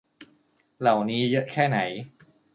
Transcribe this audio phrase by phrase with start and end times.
[0.79, 1.79] เหล่านี้เยอะแค่ไหน